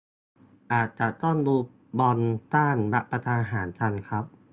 [0.73, 1.55] อาจจะต้องดู
[1.99, 2.19] บอล
[2.53, 4.25] ต้านรัฐประหารกันครับ